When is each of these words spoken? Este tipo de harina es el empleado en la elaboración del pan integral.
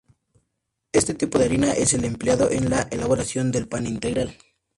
Este 0.93 1.13
tipo 1.13 1.37
de 1.37 1.45
harina 1.45 1.73
es 1.73 1.93
el 1.93 2.05
empleado 2.05 2.49
en 2.49 2.71
la 2.71 2.87
elaboración 2.89 3.51
del 3.51 3.67
pan 3.67 3.85
integral. 3.85 4.35